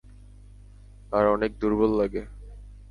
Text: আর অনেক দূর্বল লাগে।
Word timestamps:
আর 1.11 1.25
অনেক 1.27 1.51
দূর্বল 1.59 1.91
লাগে। 1.97 2.23